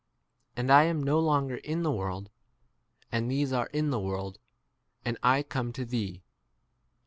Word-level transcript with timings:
11 0.55 0.55
And 0.57 0.71
I 0.71 0.85
am 0.85 1.03
no 1.03 1.19
longer 1.19 1.57
in 1.57 1.83
the 1.83 1.91
world, 1.91 2.31
and 3.11 3.29
these 3.29 3.53
are 3.53 3.67
in 3.67 3.91
the 3.91 3.99
world, 3.99 4.39
and 5.05 5.15
I 5.21 5.43
'»T. 5.73 5.87
E. 5.91 6.23